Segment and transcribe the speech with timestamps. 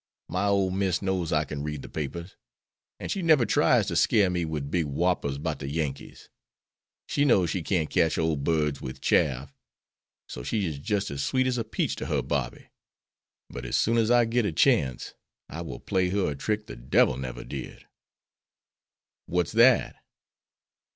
[0.27, 2.35] My ole Miss knows I can read the papers,
[2.99, 6.27] an' she never tries to scare me with big whoppers 'bout the Yankees.
[7.05, 9.53] She knows she can't catch ole birds with chaff,
[10.27, 12.71] so she is just as sweet as a peach to her Bobby.
[13.47, 15.13] But as soon as I get a chance
[15.47, 17.85] I will play her a trick the devil never did."
[19.27, 19.97] "What's that?"